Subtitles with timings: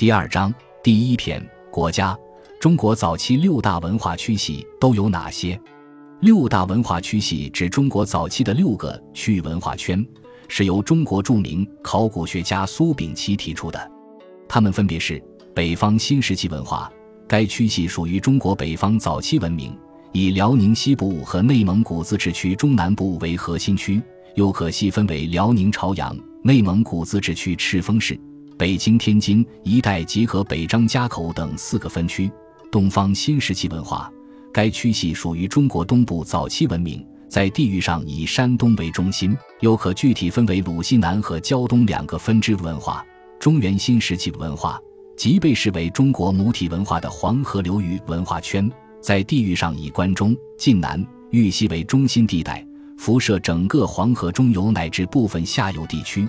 [0.00, 0.50] 第二章
[0.82, 2.18] 第一篇：国家。
[2.58, 5.60] 中国早期六大文化区系都有哪些？
[6.22, 10.02] 六大文化区系指中国早期的六个区域文化圈，
[10.48, 13.92] 是由中国著名考古学家苏秉琦提出的。
[14.48, 15.22] 它们分别是：
[15.54, 16.90] 北方新石器文化，
[17.28, 19.78] 该区系属于中国北方早期文明，
[20.12, 24.00] 以辽宁西部和内蒙古自治区中南部为核心区，
[24.34, 28.18] 又可细分为辽宁朝阳、内蒙古自治区赤峰市。
[28.60, 32.30] 北京、天津一带及和北张家口等四个分区。
[32.70, 34.12] 东方新石器文化，
[34.52, 43.02] 该区系属于中国东部早期文明，在地域上以山东为中心，又可具体分为鲁西南和胶东两个分支文化。
[43.38, 44.78] 中原新石器文化，
[45.16, 48.70] 即被视为中国母体文化的黄河流域文化圈，
[49.00, 52.62] 在地域上以关中、晋南、豫西为中心地带，
[52.98, 56.28] 辐射整个黄河中游乃至部分下游地区。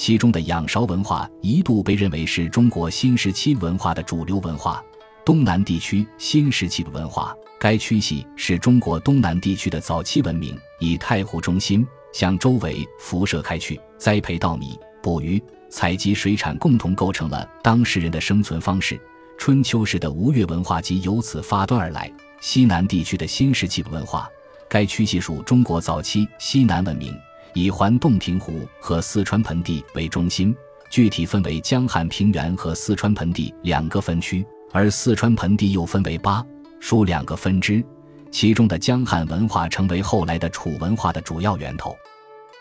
[0.00, 4.82] 其中的仰韶文化一度被认为是中国新石器文化的主流文化。
[5.26, 18.98] 东南地区新石器文化，该区系是中国东南地区的早期文明，以太湖中心向周围辐射开去，栽培稻米、捕鱼、采集水产，共同构成了当事人的生存方式。
[19.36, 22.10] 春秋时的吴越文化即由此发端而来。
[22.40, 24.26] 西南地区的新石器文化，
[24.66, 27.14] 该区系属中国早期西南文明。
[27.54, 30.54] 以环洞庭湖和四川盆地为中心，
[30.90, 36.44] 具体分为江汉平原和四川盆地两个分区，而四川盆地又分为巴、
[36.78, 37.84] 蜀两个分支。
[38.30, 41.96] 其中的江汉文化成为后来的楚文化的主要源头。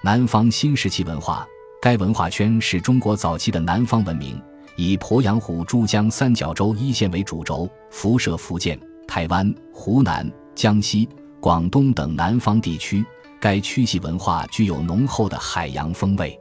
[0.02, 1.48] 南方新石器文化，
[1.82, 4.42] 该文化圈是中国早期的南方文明，
[4.76, 11.08] 以鄱阳湖珠江三角洲一线为主轴，辐射福建、台湾、湖南、江西、
[11.40, 13.06] 广东等南方地区。
[13.40, 16.38] 该区系文化具有浓厚的海洋风味。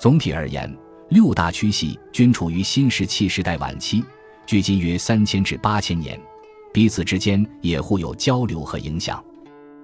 [0.00, 0.74] 总体而言，
[1.10, 4.02] 六大区系均处于新石器时代晚期，
[4.46, 6.18] 距今约三千至八千年，
[6.72, 9.22] 彼此之间也互有交流和影响。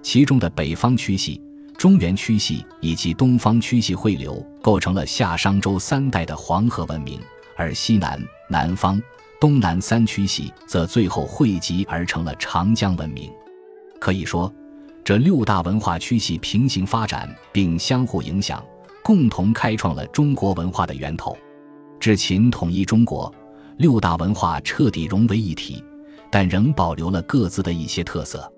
[0.01, 1.39] 其中的北方区系、
[1.77, 7.19] 中原区系以及东方区系汇流，构成了夏商周三代的黄河文明；
[7.55, 8.99] 而西南、南方、
[9.39, 13.31] 东南三区系则最后汇集而成了长江文明。
[13.99, 14.51] 可以说。
[15.07, 18.61] 这六大文化区系平行发展，并相互影响，
[19.01, 21.33] 共同开创了中国文化的源头。
[21.97, 23.33] 至秦统一中国，
[23.77, 25.81] 六大文化彻底融为一体，
[26.29, 28.51] 但仍保留了各自的一些特色。